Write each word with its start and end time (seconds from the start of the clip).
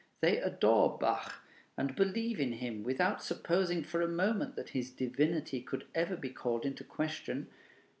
They 0.19 0.39
adore 0.39 0.97
Bach, 0.97 1.43
and 1.77 1.95
believe 1.95 2.39
in 2.39 2.53
him, 2.53 2.81
without 2.81 3.21
supposing 3.21 3.83
for 3.83 4.01
a 4.01 4.07
moment 4.07 4.55
that 4.55 4.69
his 4.69 4.89
divinity 4.89 5.61
could 5.61 5.85
ever 5.93 6.15
be 6.15 6.31
called 6.31 6.65
into 6.65 6.83
question. 6.83 7.51